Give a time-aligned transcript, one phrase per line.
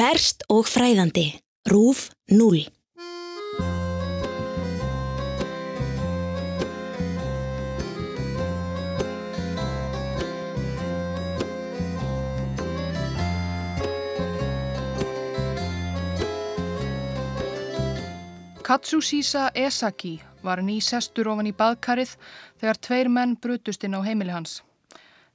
[0.00, 1.26] Ferst og fræðandi.
[1.68, 2.62] Rúf 0.
[18.64, 22.14] Katsushisa Esaki var ný sestur ofan í baðkarið
[22.56, 24.62] þegar tveir menn brutust inn á heimili hans.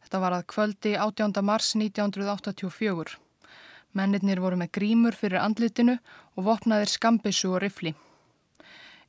[0.01, 1.45] Þetta var að kvöldi 18.
[1.45, 3.24] mars 1984.
[3.95, 5.95] Mennirnir voru með grímur fyrir andlitinu
[6.35, 7.95] og vopnaðir skambissu og rifli.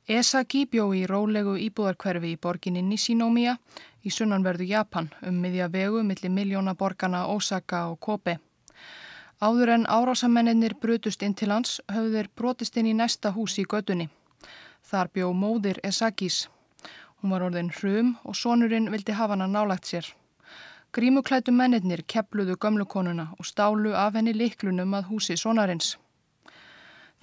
[0.07, 3.57] Esaki bjó í rólegu íbúðarkverfi í borginni Nishinomiya
[4.07, 8.37] í sunnanverðu Japan um miðja vegu millir miljóna borgarna Osaka og Kobe.
[9.43, 13.65] Áður en árásamennir brutust inn til hans höfðu þeir brotist inn í næsta hús í
[13.67, 14.07] gödunni.
[14.87, 16.47] Þar bjó móðir Esakis.
[17.19, 20.07] Hún var orðin hrum og sonurinn vildi hafa hana nálagt sér.
[20.95, 25.97] Grímuklætu mennir kepluðu gömlukonuna og stálu af henni liklunum að húsi sonarins.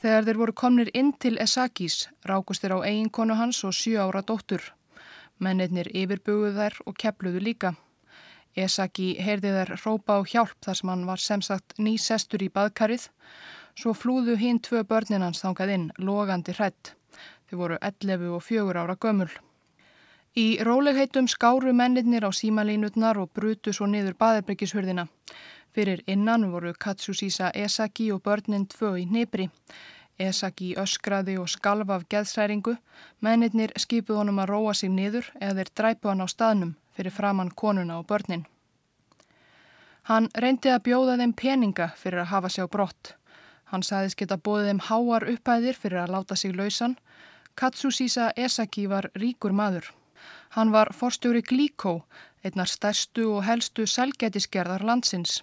[0.02, 4.20] Þegar þeir voru komnir inn til Esakis rákust þeir á eiginkonu hans og sjö ára
[4.20, 4.61] dóttur.
[5.41, 7.72] Mennir yfirbuguð þær og kepluðu líka.
[8.55, 12.50] Esaki heyrði þær rópa á hjálp þar sem hann var sem sagt ný sestur í
[12.53, 13.08] baðkarið.
[13.75, 16.94] Svo flúðu hinn tvö börnin hans þangað inn, logandi hrætt.
[17.48, 19.33] Þau voru 11 og 4 ára gömul.
[20.34, 25.04] Í rólegheitum skáru mennirnir á símalínutnar og brutu svo niður baðarbyggjishurðina.
[25.70, 29.46] Fyrir innan voru Katsusisa Esaki og börnin tvö í nýbri.
[30.18, 32.74] Esaki öskraði og skalf af geðsræringu.
[33.22, 37.54] Mennirnir skipuð honum að róa sig niður eða þeir dræpu hann á staðnum fyrir framann
[37.54, 38.46] konuna og börnin.
[40.10, 43.14] Hann reyndi að bjóða þeim peninga fyrir að hafa sér brott.
[43.70, 46.98] Hann sagðist geta bóðið þeim háar upphæðir fyrir að láta sig lausan.
[47.54, 49.94] Katsusisa Esaki var ríkur maður.
[50.55, 52.05] Hann var forstjóri Glíkó,
[52.44, 55.42] einnar stærstu og helstu selgætisgerðar landsins.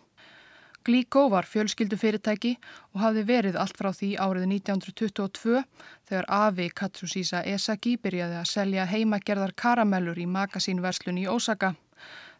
[0.85, 2.55] Glíkó var fjölskyldu fyrirtæki
[2.95, 5.61] og hafði verið allt frá því árið 1922
[6.09, 11.75] þegar Afi Katsusisa Esaki byrjaði að selja heimagerðar karamellur í magasínverslun í Ósaka.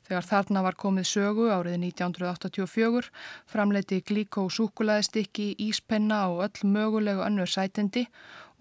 [0.07, 3.11] Þegar þarna var komið sögu árið 1984
[3.51, 8.07] framleiti Glíkó súkulæðistikki, íspenna og öll mögulegu önnur sætendi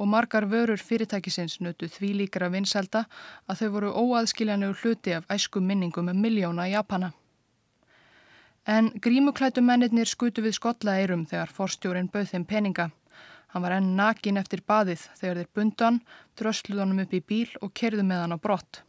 [0.00, 3.04] og margar vörur fyrirtækisins nötu því líkara vinselda
[3.46, 7.12] að þau voru óaðskiljanlegu hluti af æsku minningum um miljóna Japana.
[8.66, 12.90] En grímuklætu mennirnir skutu við skollaeirum þegar forstjórin bauð þeim peninga.
[13.52, 16.00] Hann var enn nakin eftir baðið þegar þeir bundan,
[16.38, 18.82] drösluð honum upp í bíl og kerðu með hann á brott.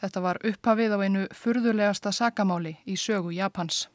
[0.00, 3.88] Þetta var upphafið á einu furðulegasta sakamáli í sögu Japans.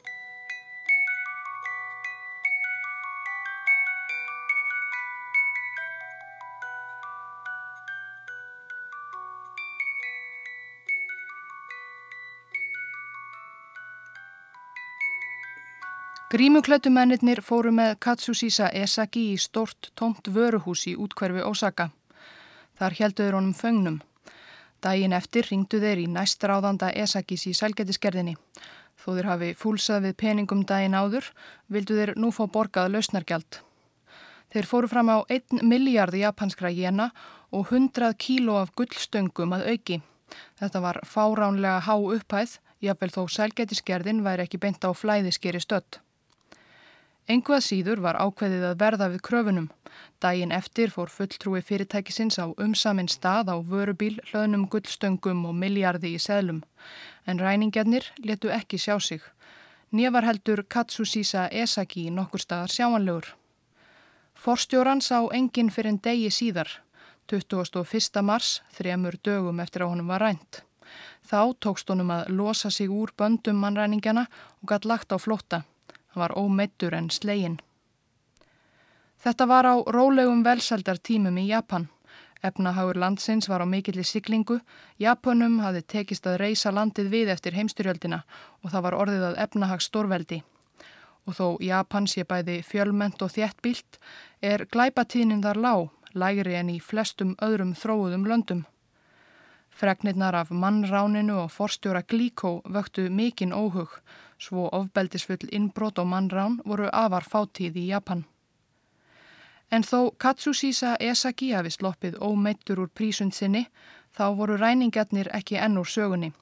[16.36, 21.86] Grímuklættu mennirnir fóru með Katsusisa Esaki í stort tómt vöruhús í útkverfi Osaka.
[22.76, 23.96] Þar helduður honum föngnum.
[24.84, 28.36] Dægin eftir ringdu þeir í næstráðanda Esakis í sælgetiskerðinni.
[29.00, 31.32] Þó þeir hafi fúlsað við peningum dægin áður,
[31.72, 33.62] vildu þeir nú fá borgað lausnargjald.
[34.52, 37.14] Þeir fóru fram á 1 miljard japanskra jena
[37.48, 40.02] og 100 kíló af gullstöngum að auki.
[40.60, 46.04] Þetta var fáránlega há upphæð, jáfnvel þó sælgetiskerðin væri ekki beint á flæðiskeri stött.
[47.26, 49.64] Enguða síður var ákveðið að verða við kröfunum.
[50.22, 56.20] Dægin eftir fór fulltrúi fyrirtækisins á umsaminn stað á vörubíl, hlöðnum gullstöngum og miljardi í
[56.22, 56.62] seðlum.
[57.26, 59.26] En ræningjarnir letu ekki sjá sig.
[59.90, 63.34] Nýjar heldur Katsusisa Esaki nokkur staðar sjáanlegur.
[64.38, 66.68] Forstjóran sá enginn fyrir en degi síðar,
[67.26, 68.22] 21.
[68.22, 70.62] mars, þremur dögum eftir að honum var rænt.
[71.26, 74.28] Þá tókst honum að losa sig úr böndum mannræningjana
[74.62, 75.66] og gætt lagt á flótta.
[76.16, 77.58] Hann var ómeittur en slegin.
[79.20, 81.90] Þetta var á rólegum velsaldartímum í Japan.
[82.40, 84.62] Efnahagur landsins var á mikilli siglingu.
[84.96, 88.22] Japanum hafði tekist að reysa landið við eftir heimstyrjöldina
[88.62, 90.40] og það var orðið að efnahags stórveldi.
[91.28, 94.00] Og þó Japan sé bæði fjölment og þjættbílt
[94.40, 98.64] er glæpatíðnin þar lág, lægri en í flestum öðrum þróuðum löndum.
[99.68, 104.00] Fregnirnar af mannráninu og forstjóra Glíkó vöktu mikinn óhug
[104.38, 108.24] svo ofbeldisfull innbrot og mannrán voru afar fátíð í Japan.
[109.70, 113.66] En þó Katsusisa Esaki hafi sloppið ómeittur úr prísund sinni,
[114.14, 116.32] þá voru ræningarnir ekki enn úr sögunni.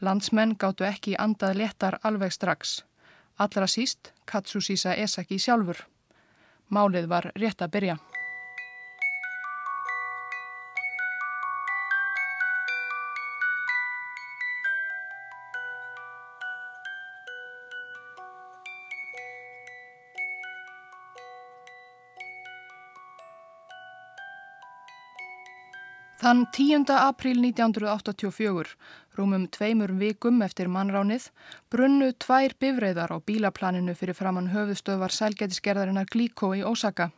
[0.00, 2.80] Landsmenn gáttu ekki andað letar alveg strax.
[3.38, 5.84] Allra síst Katsusisa Esaki sjálfur.
[6.72, 7.98] Málið var rétt að byrja.
[26.22, 26.84] Þann 10.
[26.94, 28.76] apríl 1984,
[29.18, 31.24] rúmum tveimur vikum eftir mannránið,
[31.66, 37.08] brunnu tvær bifreiðar á bílaplaninu fyrir framann höfustöðvar sælgætisgerðarinnar Glíkó í Ósaka.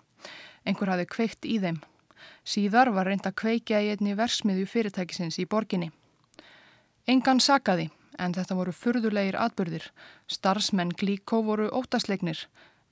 [0.65, 1.83] Einhver hafi kveikt í þeim.
[2.49, 5.91] Síðar var reynd að kveikja í einni versmiðju fyrirtækisins í borginni.
[7.05, 9.91] Engan sakaði, en þetta voru furðulegir atbyrðir.
[10.33, 12.47] Starsmenn Glíkó voru ótasleiknir,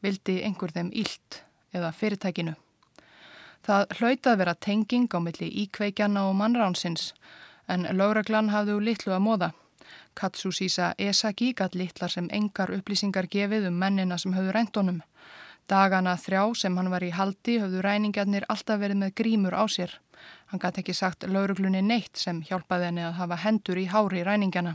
[0.04, 1.40] vildi einhver þeim ílt
[1.72, 2.52] eða fyrirtækinu.
[3.62, 7.12] Það hlautað vera tenging á milli íkveikjana og mannránsins
[7.70, 9.50] en lauraglann hafðu litlu að móða.
[10.18, 15.00] Katsusísa Esaki gatt litlar sem engar upplýsingar gefið um mennina sem höfðu reyndunum.
[15.70, 19.94] Dagana þrjá sem hann var í haldi höfðu reyningarnir alltaf verið með grímur á sér.
[20.50, 24.74] Hann gæti ekki sagt lauruglunni neitt sem hjálpaði henni að hafa hendur í hári reyningana.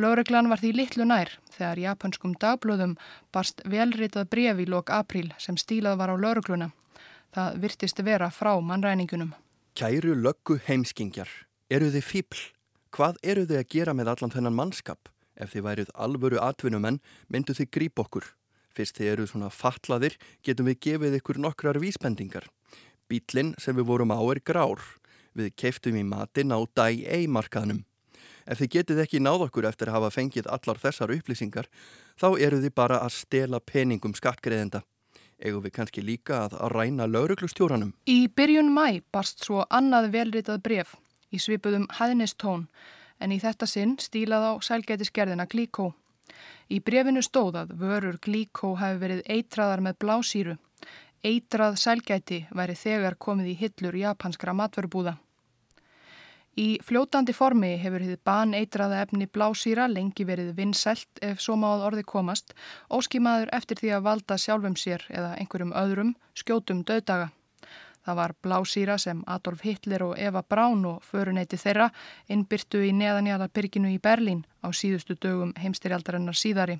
[0.00, 2.96] Lauruglan var því litlu nær þegar japanskum dagblöðum
[3.30, 6.72] barst velritað bref í lok apríl sem stílað var á laurugluna.
[7.34, 9.32] Það virtist vera frá mannræningunum.
[9.74, 11.26] Kæru löggu heimskingjar,
[11.66, 12.42] eru þið fíbl?
[12.94, 15.10] Hvað eru þið að gera með allan þennan mannskap?
[15.34, 18.28] Ef þið værið alvöru atvinnumenn, myndu þið gríp okkur.
[18.70, 20.14] Fyrst þið eru svona fatlaðir,
[20.46, 22.46] getum við gefið ykkur nokkrar vísbendingar.
[23.10, 24.86] Bílinn sem við vorum á er grár.
[25.34, 27.82] Við keiftum í matin á dæ eimarkaðnum.
[28.46, 31.66] Ef þið getið ekki náð okkur eftir að hafa fengið allar þessar upplýsingar,
[32.14, 34.86] þá eru þið bara að stela peningum skattgreðenda.
[35.44, 37.90] Egu við kannski líka að ræna lauruglustjóranum?
[38.08, 40.94] Í byrjun mæ barst svo annað velritað bref
[41.34, 42.68] í svipuðum hæðnistón
[43.20, 45.90] en í þetta sinn stílað á sælgætisgerðina Glíkó.
[46.72, 50.56] Í brefinu stóðað vörur Glíkó hafi verið eitraðar með blásýru.
[51.24, 55.18] Eitrað sælgæti væri þegar komið í hillur japanskra matvörubúða.
[56.54, 62.04] Í fljótandi formi hefur þið baneitraða efni blásýra lengi verið vinnselt ef svo máð orði
[62.06, 62.54] komast,
[62.86, 67.32] óskimaður eftir því að valda sjálfum sér eða einhverjum öðrum skjótum döðdaga.
[68.04, 71.88] Það var blásýra sem Adolf Hitler og Eva Braun og föruneyti þeirra
[72.28, 76.78] innbyrtu í neðanjala í Berlín á síðustu dögum heimstyrjaldarinnar síðari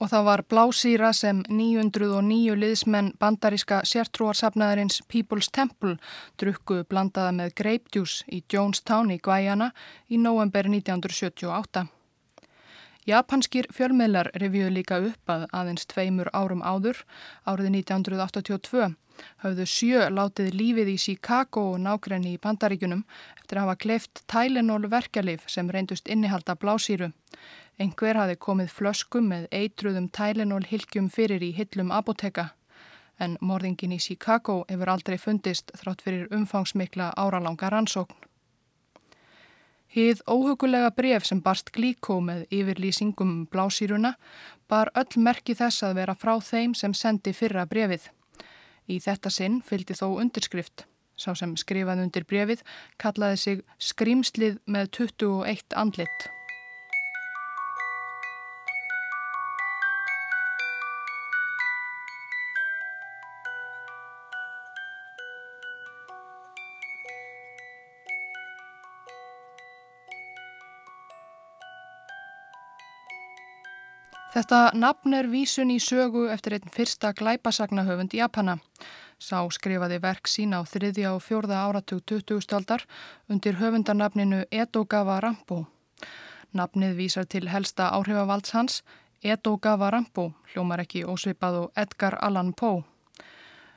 [0.00, 5.98] og það var blásýra sem 909 liðsmenn bandaríska sértrúarsafnaðarins People's Temple
[6.40, 9.70] drukku blandaða með greipdjús í Jonestown í Guayana
[10.08, 11.99] í november 1978.
[13.10, 17.00] Japanskir fjölmiðlar revíðu líka upp að aðeins tveimur árum áður,
[17.48, 18.90] árið 1982,
[19.42, 23.02] hafðu sjö látið lífið í Chicago og nákrenni í bandaríkunum
[23.40, 27.10] eftir að hafa kleift Tylenol verkjalif sem reyndust innihalda blásýru.
[27.80, 32.50] Einhver hafi komið flöskum með eitruðum Tylenol hilkjum fyrir í hillum apoteka
[33.20, 38.29] en morðingin í Chicago hefur aldrei fundist þrátt fyrir umfangsmikla áralanga rannsókn.
[39.90, 44.12] Hið óhugulega bref sem barst glíkó með yfirlýsingum blásýruna
[44.70, 48.06] bar öll merki þess að vera frá þeim sem sendi fyrra brefið.
[48.86, 50.86] Í þetta sinn fylgdi þó undirskrift.
[51.18, 52.62] Sá sem skrifaði undir brefið
[53.02, 56.30] kallaði sig Skrimslið með 21 andlit.
[74.40, 78.54] Þetta nafn er vísun í sögu eftir einn fyrsta glæpasagnahöfund Japana.
[79.20, 82.38] Sá skrifaði verk sín á þriðja og fjórða áratug 20.
[82.40, 82.86] staldar
[83.28, 85.66] undir höfundarnafninu Edogawa Rampo.
[86.56, 88.78] Nafnið vísar til helsta áhrifavalds hans,
[89.20, 92.80] Edogawa Rampo, hljómar ekki ósvipað og Edgar Allan Poe.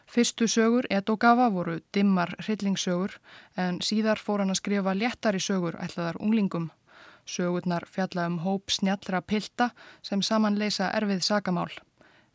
[0.08, 3.20] Fyrstu sögur Edogawa voru dimmar hryllingssögur
[3.58, 6.72] en síðar fór hann að skrifa léttari sögur ætlaðar unglingum.
[7.25, 9.70] Sögurnar fjalla um hóp snjallra pilta
[10.01, 11.72] sem samanleisa erfið sagamál.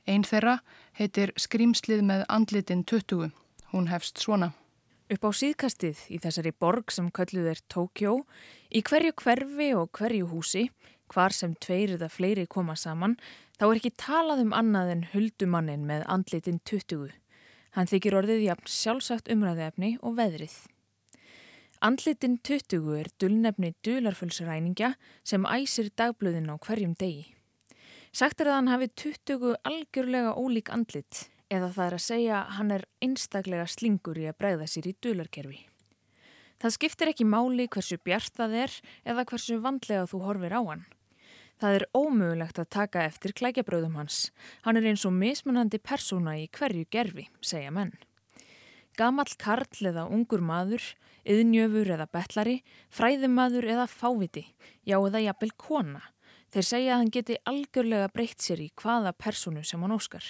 [0.09, 0.59] Einn þeirra
[0.97, 3.31] heitir Skrimslið með andlitin 20.
[3.73, 4.55] Hún hefst svona.
[5.09, 8.15] Upp á síðkastið í þessari borg sem kölluð er Tókjó,
[8.69, 10.67] í hverju hverfi og hverju húsi,
[11.09, 13.17] hvar sem tveir eða fleiri koma saman,
[13.57, 17.13] þá er ekki talað um annað en huldumannin með andlitin 20.
[17.77, 20.57] Hann þykir orðið jafn sjálfsagt umræðefni og veðrið.
[21.79, 27.29] Andlitin 20 er dullnefni dularfullsræningja sem æsir dagblöðin á hverjum degi.
[28.11, 32.75] Sagt er að hann hafi 20 algjörlega ólík andlit eða það er að segja hann
[32.75, 35.61] er einstaklega slingur í að bregða sér í dularkerfi.
[36.59, 40.85] Það skiptir ekki máli hversu bjart það er eða hversu vandlega þú horfir á hann.
[41.63, 44.33] Það er ómögulegt að taka eftir klækjabröðum hans.
[44.67, 47.95] Hann er eins og mismunandi persóna í hverju gerfi, segja menn.
[48.99, 50.83] Gamall karl eða ungur maður
[51.25, 52.59] yðnjöfur eða betlari,
[52.91, 54.45] fræðumadur eða fáviti,
[54.87, 56.03] já eða jafnvel kona.
[56.53, 60.25] Þeir segja að hann geti algjörlega breytt sér í hvaða personu sem hann óskar.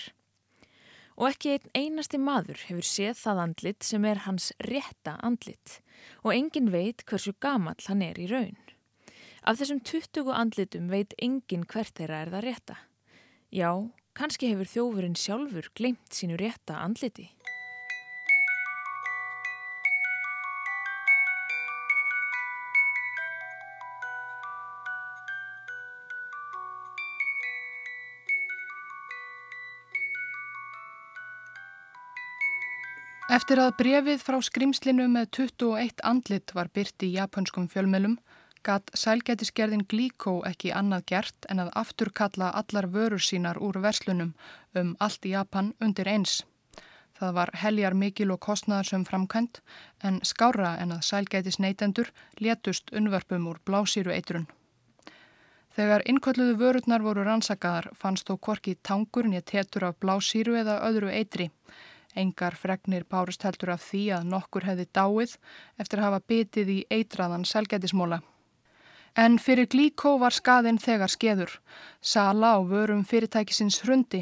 [1.18, 5.80] Og ekki einn einasti maður hefur séð það andlit sem er hans rétta andlit.
[6.22, 8.56] og engin veit hversu gamall hann er í raun.
[9.42, 12.76] Af þessum 20 andlitum veit engin hvert þeirra er það rétta.
[13.50, 13.70] Já,
[14.14, 17.30] kannski hefur þjófurinn sjálfur glemt sínu rétta andliti.
[33.38, 38.16] Eftir að brefið frá skrimslinu með 21 andlit var byrt í japanskum fjölmelum,
[38.66, 44.32] gatt sælgætisgerðin Glíkó ekki annað gert en að afturkalla allar vörur sínar úr verslunum
[44.80, 46.40] um allt í Japan undir eins.
[47.20, 49.60] Það var heljar mikil og kostnaðar sem framkvæmt
[50.08, 52.10] en skára en að sælgætis neytendur
[52.42, 54.48] létust unnvörpum úr blásýru eitrun.
[55.76, 61.14] Þegar innkölluðu vörurnar voru rannsakaðar fannst þó korki tangur nýja tétur af blásýru eða öðru
[61.20, 61.52] eitri.
[62.16, 65.36] Engar fregnir bárust heldur af því að nokkur hefði dáið
[65.78, 68.22] eftir að hafa bitið í eitraðan selgætismóla.
[69.18, 71.52] En fyrir Glíkó var skaðinn þegar skeður.
[72.00, 74.20] Sala á vörum fyrirtækisins hrundi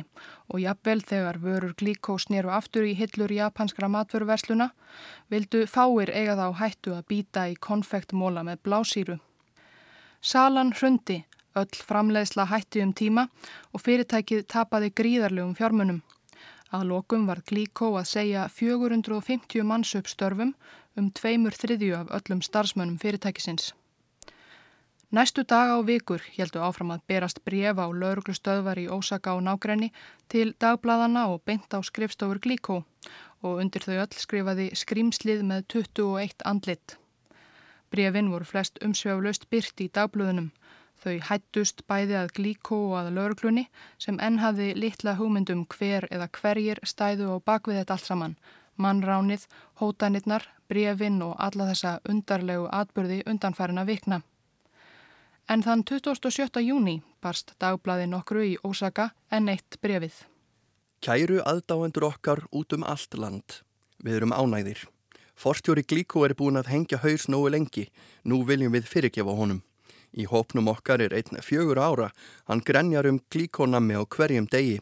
[0.49, 4.71] og jafnvel þegar vörur Glíkó snéru aftur í hillur japanskra matvöruversluna
[5.29, 9.19] vildu fáir eiga þá hættu að býta í konfektmóla með blásýru.
[10.23, 11.25] Salan hrundi,
[11.55, 13.29] öll framleiðsla hætti um tíma
[13.73, 16.01] og fyrirtækið tapaði gríðarlegum fjármunum.
[16.75, 20.55] Að lokum var Glíkó að segja 450 manns upp störfum
[20.99, 23.73] um tveimur þriðju af öllum starfsmönnum fyrirtækisins.
[25.15, 29.93] Næstu dag á vikur heldu áfram að berast brefa á lauruglustöðvar í Ósaka og nágræni
[30.29, 32.83] til dagbladana og beint á skrifstofur Glíkó
[33.47, 36.97] og undir þau öll skrifaði skrimslið með 21 andlit.
[37.95, 40.51] Brefin voru flest umsveiflaust byrt í dagblöðunum
[41.03, 43.67] Þau hættust bæði að glíkó og að lauruglunni
[44.03, 48.37] sem enn hafði litla hugmyndum hver eða hverjir stæðu og bakvið þetta allt saman.
[48.77, 49.47] Mannránið,
[49.81, 54.23] hótanirnar, brefin og alla þessa undarlegu atbyrði undanfærina vikna.
[55.49, 56.61] En þann 27.
[56.65, 60.25] júni barst dagblaði nokkru í Ósaka en eitt brefið.
[61.05, 63.61] Kæru aðdáendur okkar út um allt land.
[64.03, 64.87] Við erum ánægðir.
[65.37, 67.87] Forstjóri Glíkó er búin að hengja haus nógu lengi.
[68.25, 69.63] Nú viljum við fyrirgefa honum.
[70.17, 72.11] Í hópnum okkar er einn fjögur ára,
[72.49, 74.81] hann grenjar um glíkonami á hverjum degi.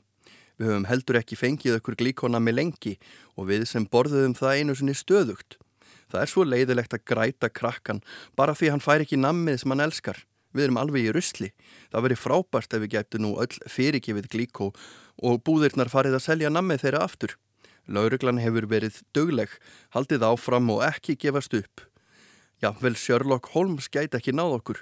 [0.55, 2.95] Við höfum heldur ekki fengið okkur glíkonami lengi
[3.35, 5.59] og við sem borðuðum það einu sinni stöðugt.
[6.07, 8.05] Það er svo leiðilegt að græta krakkan
[8.39, 10.21] bara því hann fær ekki nammið sem hann elskar.
[10.55, 11.51] Við erum alveg í rusli.
[11.91, 14.69] Það veri frábært ef við gætu nú öll fyrirgefið glíkó
[15.19, 17.35] og búðirnar farið að selja nammið þeirra aftur.
[17.91, 19.51] Lauruglan hefur verið dögleg,
[19.91, 21.83] haldið áfram og ekki gefast upp.
[22.65, 24.79] Já, vel Sherlock Holmes gæti ekki náð okkur.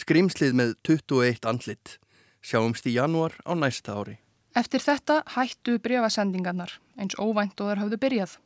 [0.00, 1.98] Skrimslið með 21 andlit.
[2.40, 4.14] Sjáumst í januar á næsta ári.
[4.56, 8.38] Eftir þetta hættu breyfasendingarnar eins óvænt og þar hafðu byrjað.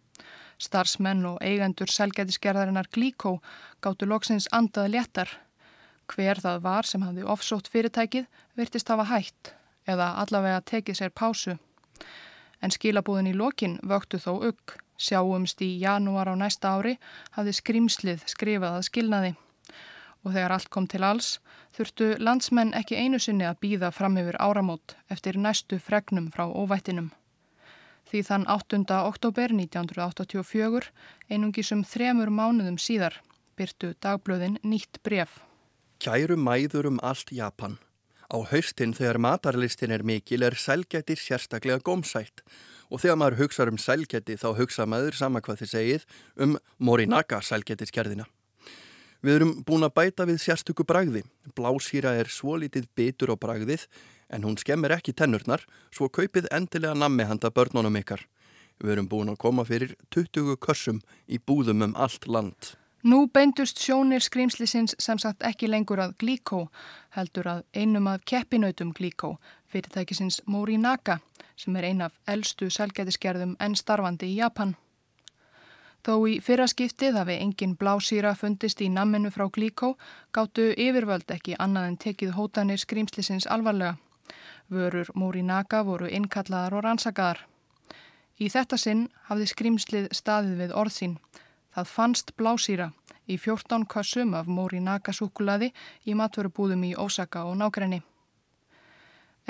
[0.58, 3.36] Starsmenn og eigendur selgætisgerðarinnar Glíkó
[3.86, 5.30] gáttu loksins andaði léttar.
[6.10, 8.26] Hver það var sem hafði ofsótt fyrirtækið
[8.58, 9.54] virtist hafa hætt
[9.86, 11.54] eða allavega tekið sér pásu.
[12.58, 14.74] En skilabúðin í lokin vöktu þó ugg.
[15.02, 16.98] Sjáumst í janúar á næsta ári
[17.34, 19.32] hafði skrimslið skrifað að skilnaði
[20.22, 21.30] og þegar allt kom til alls
[21.74, 27.10] þurftu landsmenn ekki einu sinni að býða fram yfir áramót eftir næstu fregnum frá óvættinum.
[28.06, 28.82] Því þann 8.
[29.08, 30.90] oktober 1984,
[31.32, 33.16] einungisum þremur mánuðum síðar,
[33.56, 35.40] byrtu dagblöðin nýtt bref.
[36.02, 37.78] Kæru mæður um allt Japan.
[38.28, 42.44] Á haustin þegar matarlistin er mikil er sælgættir sérstaklega gómsætt
[42.92, 46.06] og þegar maður hugsa um sælgætti þá hugsa maður sama hvað þið segið
[46.44, 48.28] um Morinaga sælgættiskerðina.
[49.22, 51.22] Við erum búin að bæta við sérstöku bragði.
[51.56, 53.86] Blásýra er svo litið bitur á bragðið
[54.34, 55.62] en hún skemmir ekki tennurnar
[55.94, 58.26] svo kaupið endilega nammi handa börnunum ykkar.
[58.82, 60.98] Við erum búin að koma fyrir 20 kössum
[61.30, 62.74] í búðum um allt land.
[63.02, 66.68] Nú beindust sjónir skrýmslisins sem sagt ekki lengur að Glíkó,
[67.14, 69.32] heldur að einum af keppinautum Glíkó,
[69.72, 71.18] fyrirtækisins Morinaga,
[71.56, 74.76] sem er ein af eldstu selgætiskerðum en starfandi í Japan.
[76.02, 79.92] Þó í fyrraskiptið hafi engin blásýra fundist í namminu frá Glíkó
[80.34, 83.94] gáttu yfirvöld ekki annað en tekið hótanir skrýmslisins alvarlega.
[84.72, 87.44] Vörur Múri Naga voru innkallaðar og rannsakaðar.
[88.42, 91.18] Í þetta sinn hafði skrýmslið staðið við orðsín.
[91.70, 92.90] Það fannst blásýra
[93.30, 95.70] í 14 kassum af Múri Naga súkulaði
[96.02, 98.02] í matvörubúðum í Ósaka og nákrenni.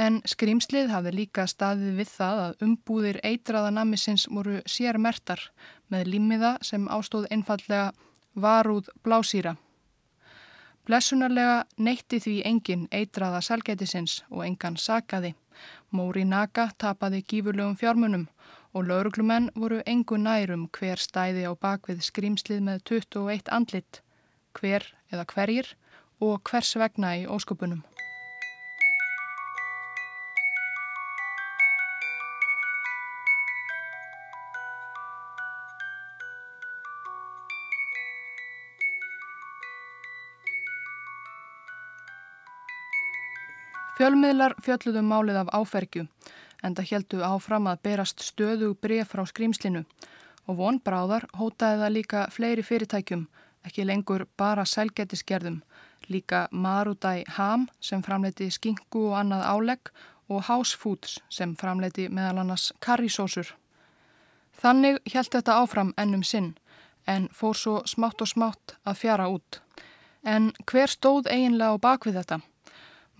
[0.01, 5.51] En skrýmslið hafði líka staðið við það að umbúðir eitraða namisins voru sér mertar
[5.93, 7.93] með límiða sem ástóð einfallega
[8.33, 9.57] varúð blásýra.
[10.89, 15.35] Blessunarlega neytti því engin eitraða salgætisins og engan sakaði.
[15.93, 18.27] Móri Naga tapaði gífurlegum fjármunum
[18.73, 24.01] og lauruglumenn voru engu nærum hver stæði á bakvið skrýmslið með 21 andlit,
[24.57, 25.75] hver eða hverjir
[26.19, 27.85] og hvers vegna í óskupunum.
[44.03, 46.01] Fjölmiðlar fjölluðum um málið af áfergju
[46.67, 49.85] en það heldu áfram að berast stöðu bref frá skrýmslinu
[50.51, 53.23] og von bráðar hótaði það líka fleiri fyrirtækjum,
[53.63, 55.61] ekki lengur bara selgetiskerðum,
[56.11, 59.95] líka Marudai Ham sem framleiti skingu og annað álegg
[60.27, 63.55] og House Foods sem framleiti meðal annars karrisósur.
[64.59, 66.57] Þannig held þetta áfram ennum sinn
[67.07, 69.63] en fór svo smátt og smátt að fjara út.
[70.27, 72.47] En hver stóð eiginlega á bakvið þetta?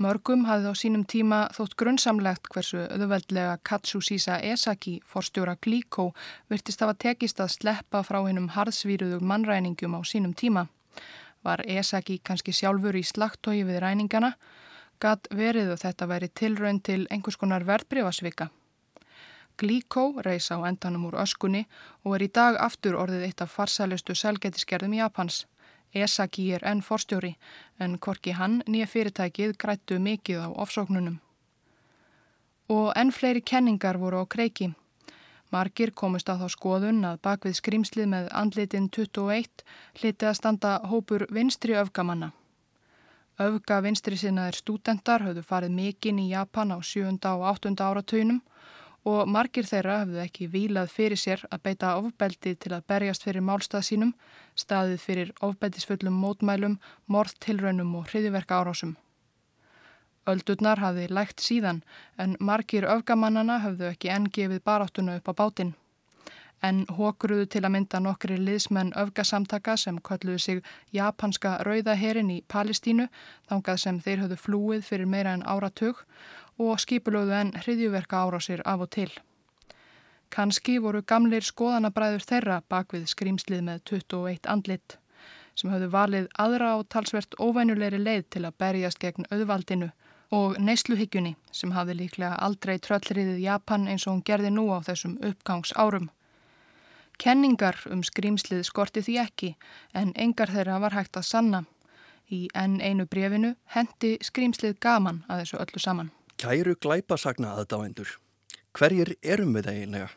[0.03, 6.09] Mörgum hafði á sínum tíma þótt grunnsamlegt hversu öðuveldlega Katsusisa Esaki, forstjóra Glíkó,
[6.51, 10.65] virtist hafa tekist að sleppa frá hennum harðsvíruðug mannræningum á sínum tíma.
[11.47, 14.33] Var Esaki kannski sjálfur í slagtói við ræningana?
[14.99, 18.49] Gat verið og þetta væri tilraun til einhvers konar verðbreyfasvika.
[19.61, 21.67] Glíkó reys á endanum úr öskunni
[22.03, 25.45] og er í dag aftur orðið eitt af farsælustu selgetiskerðum Japans.
[25.95, 27.35] Esaki er enn forstjóri
[27.79, 31.19] en korki hann nýja fyrirtækið grættu mikið á ofsóknunum.
[32.69, 34.73] Og enn fleiri kenningar voru á kreiki.
[35.53, 39.65] Margir komist að þá skoðun að bakvið skrimslið með andlitin 21
[40.01, 42.31] hliti að standa hópur vinstri öfgamanna.
[43.41, 47.19] Öfga vinstri sinnaðir stúdendar höfðu farið mikinn í Japan á 7.
[47.33, 47.77] og 8.
[47.81, 48.41] áratöynum
[49.05, 53.43] og margir þeirra hafðu ekki výlað fyrir sér að beita ofbeldi til að berjast fyrir
[53.43, 54.13] málstað sínum,
[54.55, 56.79] staðið fyrir ofbeldisfullum mótmælum,
[57.11, 58.97] morðtilraunum og hriðiverka árásum.
[60.27, 61.83] Öldurnar hafði lægt síðan
[62.19, 65.75] en margir öfgamannana hafðu ekki enn gefið baráttuna upp á bátinn.
[66.63, 70.61] En hókruðu til að mynda nokkri liðsmenn öfgasamtaka sem kölluðu sig
[70.95, 73.09] japanska rauðaherin í Palestínu
[73.51, 76.07] þangað sem þeir höfðu flúið fyrir meira en áratug og
[76.59, 79.11] skipulöðu en hriðjuverka árásir af og til.
[80.33, 84.97] Kanski voru gamleir skoðanabræður þeirra bakvið skrýmslið með 21 andlit
[85.55, 89.91] sem höfðu valið aðra á talsvert óvænulegri leið til að berjast gegn auðvaldinu
[90.33, 95.19] og neysluhyggjunni sem hafði líklega aldrei tröllriðið Japan eins og hún gerði nú á þessum
[95.21, 96.09] uppgangs árum.
[97.21, 99.53] Kenningar um skrýmslið skorti því ekki
[99.93, 101.65] en engar þeirra var hægt að sanna.
[102.33, 106.13] Í enn einu brefinu hendi skrýmslið gaman að þessu öllu saman.
[106.43, 108.17] Kæru glæpasagna aðdáendur.
[108.75, 110.09] Hverjir erum við eiginlega?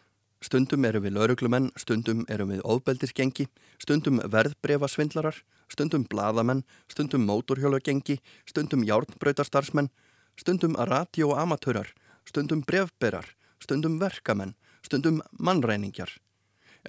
[0.41, 3.45] Stundum erum við lauruglumenn, stundum erum við ofbeldisgengi,
[3.77, 5.37] stundum verðbreyfasvindlarar,
[5.69, 8.17] stundum bladamenn, stundum mótorhjólagengi,
[8.49, 9.91] stundum járnbröytarstarfsmenn,
[10.33, 11.93] stundum radioamatörar,
[12.25, 16.09] stundum brefberar, stundum verkamenn, stundum mannræningjar.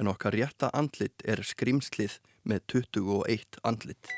[0.00, 4.16] En okkar rétta andlit er skrimslið með 21 andlit.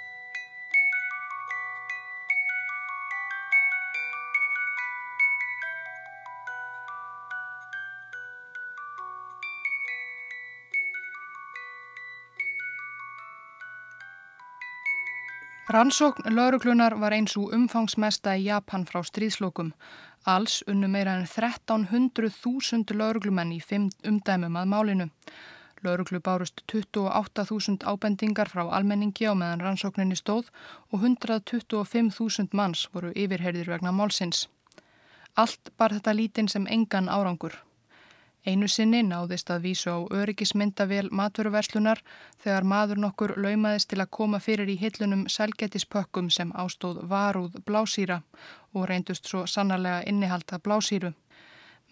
[15.68, 19.74] Rannsókn lauruglunar var eins og umfangsmesta í Japan frá stríðslokum.
[20.24, 25.08] Alls unnu meira en 1300.000 lauruglumenn í fimm umdæmum að málinu.
[25.84, 30.48] Lauruglu bárust 28.000 ábendingar frá almenningi á meðan rannsókninni stóð
[30.88, 34.46] og 125.000 manns voru yfirherðir vegna málsins.
[35.36, 37.60] Allt bar þetta lítinn sem engan árangur.
[38.48, 41.98] Einu sinni náðist að vísu á öryggismyndavél maturverslunar
[42.40, 48.22] þegar maður nokkur laumaðist til að koma fyrir í hillunum selgetispökkum sem ástóð varúð blásýra
[48.72, 51.12] og reyndust svo sannarlega innihalda blásýru.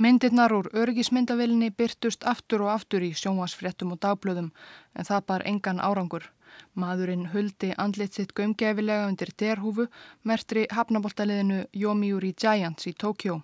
[0.00, 4.50] Myndirnar úr öryggismyndavélinni byrtust aftur og aftur í sjónvasfréttum og dagblöðum
[4.96, 6.24] en það bar engan árangur.
[6.72, 9.90] Maðurinn huldi andlit sitt gömgefilega undir derhúfu
[10.24, 13.42] mertri hafnaboltaliðinu Yomiuri Giants í Tókjó.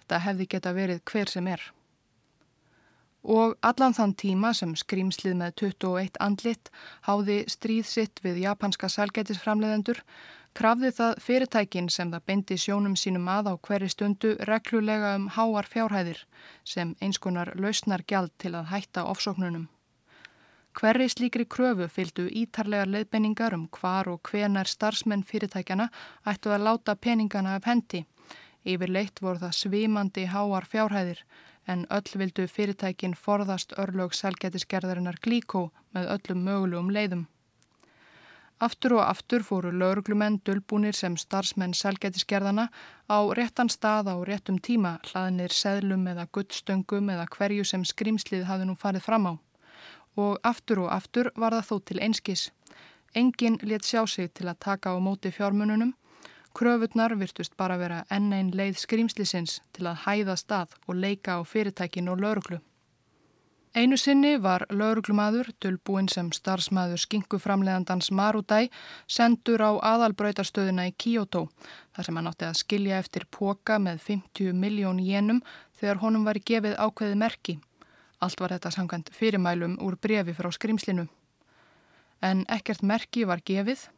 [0.00, 1.72] Þetta hefði geta verið hver sem er
[3.24, 6.70] og allan þann tíma sem skrýmslið með 21 andlit
[7.08, 10.02] háði stríð sitt við japanska sælgætisframleðendur
[10.54, 15.66] krafði það fyrirtækin sem það beindi sjónum sínum að á hverju stundu reglulega um háar
[15.66, 16.20] fjárhæðir
[16.64, 19.66] sem einskonar lausnar gjald til að hætta ofsóknunum.
[20.74, 25.88] Hverri slíkri kröfu fylgdu ítarlegar leðbenningar um hvar og hvenar starfsmenn fyrirtækjana
[26.26, 28.04] ættu að láta peningana af hendi.
[28.64, 31.20] Yfir leitt voru það svimandi háar fjárhæðir
[31.66, 37.24] en öll vildu fyrirtækin forðast örlög selgetisgerðarinnar glíkó með öllum mögulegum leiðum.
[38.62, 42.68] Aftur og aftur fóru lauruglumenn dölbúnir sem starfsmenn selgætiskerðana
[43.10, 48.68] á réttan stað á réttum tíma, hlaðinir seðlum eða guttstöngum eða hverju sem skrimslið hafði
[48.70, 49.32] nú farið fram á.
[50.16, 52.44] Og aftur og aftur var það þó til einskis.
[53.14, 55.92] Engin let sjá sig til að taka á móti fjármununum.
[56.54, 61.40] Kröfurnar virtust bara vera enn einn leið skrimslisins til að hæða stað og leika á
[61.42, 62.60] fyrirtækin og lauruglu.
[63.74, 68.68] Einu sinni var lauruglumadur, dölbúinn sem starfsmaður skinkuframleðandans Marudæ,
[69.10, 71.48] sendur á aðalbröytarstöðuna í Kyoto,
[71.90, 75.42] þar sem hann átti að skilja eftir póka með 50 miljón jénum
[75.80, 77.56] þegar honum var gefið ákveði merki.
[78.22, 81.08] Allt var þetta samkvæmt fyrirmælum úr brefi frá skrimslinu.
[82.22, 83.88] En ekkert merki var gefið.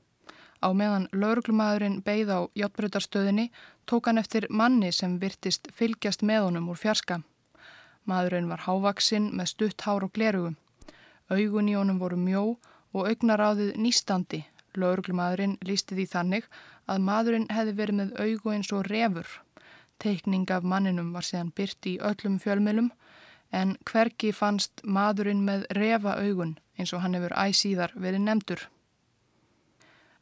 [0.67, 3.51] Á meðan lauruglumadurinn beigð á hjáttbröytarstöðinni
[3.87, 7.21] tók hann eftir manni sem virtist fylgjast með honum úr fjarska.
[8.11, 10.57] Maðurinn var hávaksinn með stutt hár og glerugum.
[11.31, 12.43] Augun í honum voru mjó
[12.97, 14.43] og augnaráðið nýstandi.
[14.75, 16.51] Lauruglumadurinn lísti því þannig
[16.91, 19.27] að maðurinn hefði verið með augu eins og refur.
[20.03, 22.91] Teikning af manninum var síðan byrt í öllum fjölmjölum
[23.55, 28.67] en hverki fannst maðurinn með refa augun eins og hann hefur æsíðar verið nefndur.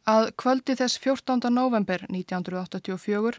[0.04, 1.46] Að kvöldi þess 14.
[1.48, 3.38] november 1984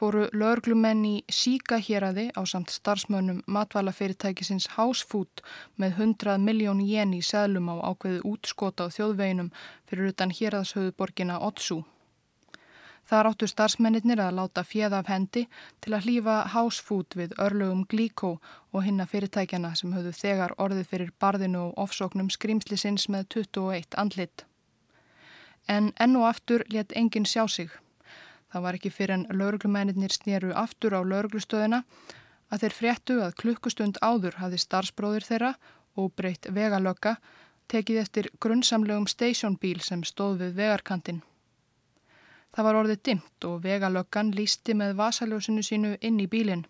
[0.00, 4.70] fóru löglumenn í síka héræði á samt starfsmönnum matvælafyrirtækisins
[5.10, 5.42] Food
[5.76, 9.52] með 100 miljón jen í seglum á ákveðu útskota á þjóðveginum
[9.84, 11.82] fyrir utan héræðshauðborgina Otsu.
[13.04, 15.44] Þar áttu starfsmennir að láta fjeða af hendi
[15.84, 16.40] til að hlýfa
[16.80, 18.38] Food við örlögum Glíkó
[18.72, 24.48] og hinna fyrirtækjana sem höfðu þegar orðið fyrir barðinu og ofsóknum skrimslisins með 21 andlit
[25.68, 27.70] en enn og aftur let enginn sjá sig.
[28.52, 31.82] Það var ekki fyrir en lauruglumennir snýru aftur á lauruglustöðina
[32.50, 35.54] að þeir fréttu að klukkustund áður hafði starfsbróðir þeirra
[35.96, 37.16] og breytt vegalöka
[37.68, 41.22] tekið eftir grunnsamlegum stationbíl sem stóð við vegarkantinn.
[42.54, 46.64] Það var orðið dimt og vegalökan lísti með vasaljósinu sínu inn í bílinn.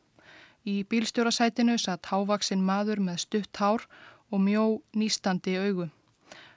[0.67, 3.85] Í bílstjórasætinu satt hávaksinn maður með stutt hár
[4.33, 4.65] og mjó
[4.99, 5.87] nýstandi augu.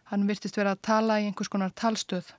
[0.10, 2.32] Hann virtist vera að tala í einhvers konar talstöð.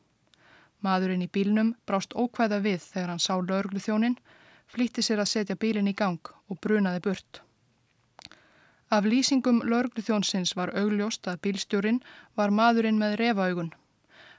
[0.83, 4.17] Maðurinn í bílnum brást ókvæða við þegar hann sá laurglu þjónin,
[4.71, 7.43] flýtti sér að setja bílinn í gang og brunaði burt.
[8.91, 12.01] Af lýsingum laurglu þjónsins var augljóst að bílstjórin
[12.35, 13.71] var maðurinn með refaugun.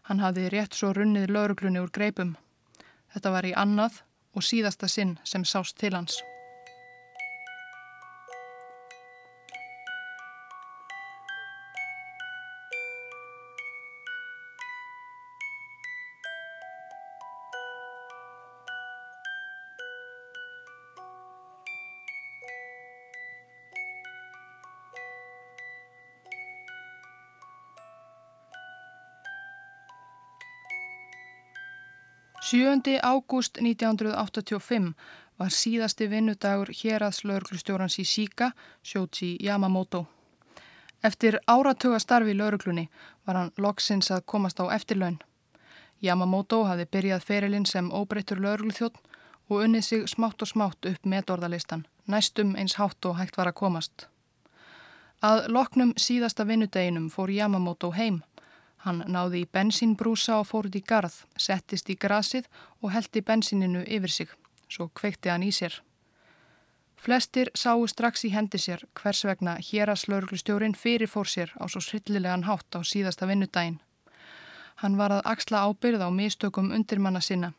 [0.09, 2.35] Hann hafði rétt svo runnið lauruglunni úr greipum.
[3.13, 4.01] Þetta var í annað
[4.35, 6.19] og síðasta sinn sem sást til hans.
[32.71, 34.93] Sjöndi ágúst 1985
[35.39, 40.05] var síðasti vinnudagur hér að slauglustjórans í Sika, Sjótsi Yamamoto.
[41.03, 42.85] Eftir áratuga starfi í lauglunni
[43.27, 45.19] var hann loksins að komast á eftirlaun.
[46.01, 49.03] Yamamoto hafi byrjað ferilinn sem óbreyttur laugluþjótt
[49.49, 53.59] og unnið sig smátt og smátt upp metorðalistan, næstum eins hátt og hægt var að
[53.65, 54.07] komast.
[55.19, 58.23] Að loknum síðasta vinnudeginum fór Yamamoto heim
[58.85, 62.47] Hann náði í bensínbrúsa og fóruð í garð, settist í grasið
[62.81, 64.29] og heldi bensíninu yfir sig.
[64.69, 65.75] Svo kveikti hann í sér.
[67.01, 71.81] Flestir sáu strax í hendi sér hvers vegna hér að slauruglustjórin fyrirfór sér á svo
[71.81, 73.79] svillilegan hátt á síðasta vinnudaginn.
[74.81, 77.53] Hann var að axla ábyrð á mistökum undirmanna sinna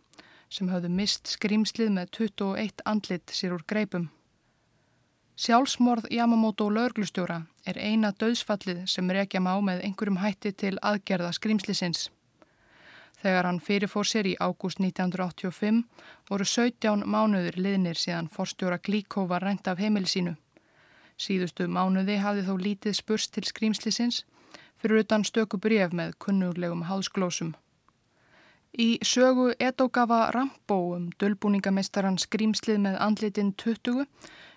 [0.53, 4.11] sem höfðu mist skrimslið með 21 andlit sér úr greipum.
[5.37, 12.11] Sjálfsmorð Yamamoto lauruglustjóra er eina döðsfallið sem rekja má með einhverjum hætti til aðgerða skrimslisins.
[13.23, 15.87] Þegar hann fyrirfór sér í ágúst 1985
[16.29, 20.35] voru 17 mánuður liðnir síðan forstjóra Glíkó var rænt af heimilisínu.
[21.17, 24.25] Síðustu mánuði hafði þó lítið spurst til skrimslisins
[24.83, 27.55] fyrir utan stöku bref með kunnuglegum hálsglósum.
[28.77, 34.07] Í sögu Edogawa Rambo um dölbúningamestaran skrimslið með andlitin 20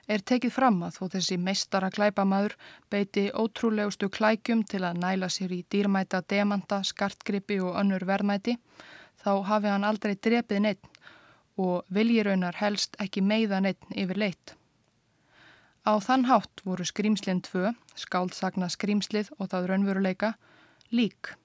[0.07, 2.55] er tekið fram að þó þessi meistara klæpamaður
[2.93, 8.57] beiti ótrúlegustu klækjum til að næla sér í dýrmæta demanta, skartgrippi og önnur verðmæti,
[9.23, 10.91] þá hafi hann aldrei drepið neitt
[11.57, 14.55] og viljiraunar helst ekki meiða neitt yfir leitt.
[15.85, 20.33] Á þann hátt voru skrýmslinn tvö, skáldsagna skrýmslið og það raunveruleika,
[20.91, 21.35] lík.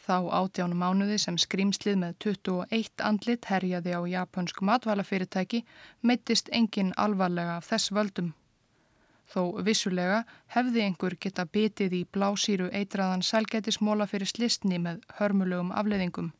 [0.00, 5.64] Þá átján mánuði sem skrimslið með 21 andlit herjaði á japansk matvælafyrirtæki
[6.00, 8.32] meittist engin alvarlega af þess völdum.
[9.30, 10.24] Þó vissulega
[10.56, 16.32] hefði einhver geta bitið í blásýru eitraðan sælgætismóla fyrir slistni með hörmulegum afleiðingum.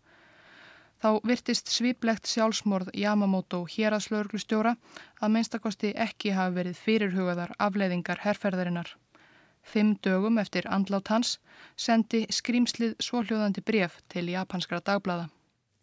[1.01, 4.75] Þá virtist sviplegt sjálfsmorð Yamamoto héraslauglustjóra
[5.21, 8.97] að minnstakosti ekki hafi verið fyrirhugaðar afleiðingar herrferðarinnar.
[9.63, 11.39] Fimm dögum eftir andlát hans
[11.77, 15.29] sendi skrýmslið svohljóðandi bref til japanskra dagblada.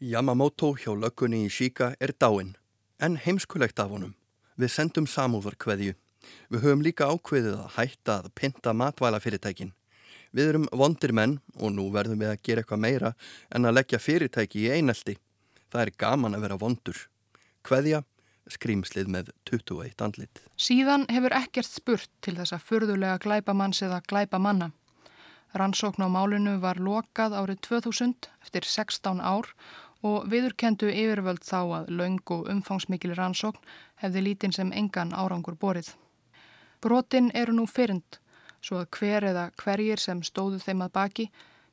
[0.02, 2.56] Yamamoto hjá löggunni í Shika er dáinn,
[3.00, 4.14] en heimskulegt af honum.
[4.58, 5.96] Við sendum samúðar hverju.
[6.50, 9.74] Við höfum líka ákveðið að hætta að pinta matvælafyrirtækin.
[10.36, 13.14] Við erum vondir menn og nú verðum við að gera eitthvað meira
[13.50, 15.16] en að leggja fyrirtæki í einelti.
[15.72, 17.00] Það er gaman að vera vondur.
[17.68, 18.04] Hveðja,
[18.54, 20.42] skrýmslið með 21 andlit.
[20.58, 24.72] Síðan hefur ekkert spurt til þessa furðulega glæpamanns eða glæpamanna.
[25.58, 29.48] Rannsókn á málinu var lokað árið 2000 eftir 16 ár
[30.06, 33.64] og viðurkendu yfirvöld þá að laung og umfangsmikil rannsókn
[34.04, 35.94] hefði lítinn sem engan árangur borið.
[36.82, 38.20] Brotin eru nú fyrnd,
[38.62, 41.30] svo að hver eða hverjir sem stóðu þeim að baki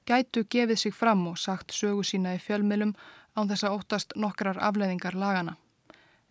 [0.08, 2.94] gætu gefið sig fram og sagt sögu sína í fjölmilum
[3.34, 5.56] án þess að óttast nokkrar afleðingar lagana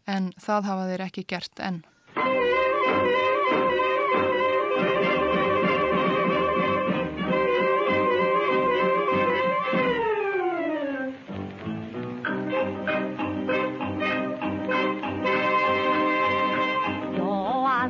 [0.07, 1.83] en það hafa þeir ekki gert enn.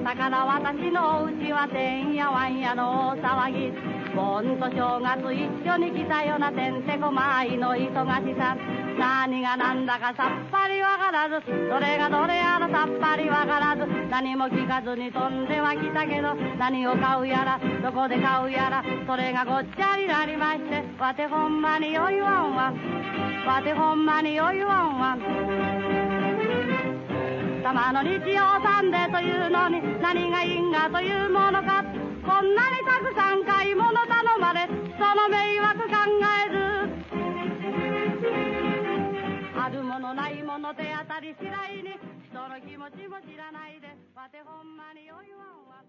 [0.03, 8.55] Sakarawa tanjilo uchiwa tenya wanya no sawagi 盆と正月一緒に来たようなてんてこまいの忙しさ
[8.99, 22.73] 何が何だかさっぱりわからずどれがどれやらさっぱりわからず何も聞かずに飛んでは来たけど何を買うやらどこで買うやらそれがごっちゃになりましてわてほんまによいわんわ。
[23.45, 25.17] わてほんまによいわんわ。
[27.63, 31.83] 様の日曜サンデーというのに何が因果というものか。
[32.25, 35.95] こんなにたくさん買い物頼まれその迷惑考
[36.47, 36.55] えず
[39.59, 41.99] あるものないもの手当たり次第に
[42.31, 45.82] 人の気持ちも知らないでわてほんまによいわんわ